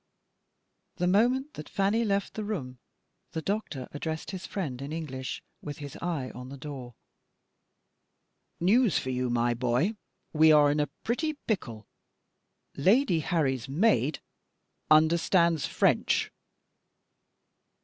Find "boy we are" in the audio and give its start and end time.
9.53-10.71